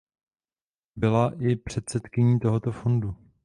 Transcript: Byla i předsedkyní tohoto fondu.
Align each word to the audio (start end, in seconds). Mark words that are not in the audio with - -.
Byla 0.95 1.33
i 1.41 1.55
předsedkyní 1.55 2.39
tohoto 2.39 2.71
fondu. 2.71 3.15